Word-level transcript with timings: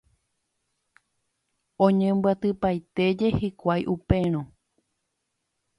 Oñembyatypaitéje 1.85 3.27
hikuái 3.39 3.79
upérõ. 3.95 4.41